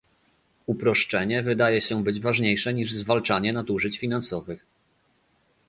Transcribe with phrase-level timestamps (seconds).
[0.65, 4.65] Uproszczenie wydaje się być ważniejsze niż zwalczanie nadużyć finansowych